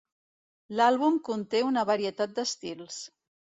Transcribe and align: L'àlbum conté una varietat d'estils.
L'àlbum 0.79 1.19
conté 1.29 1.63
una 1.69 1.85
varietat 1.93 2.35
d'estils. 2.41 3.01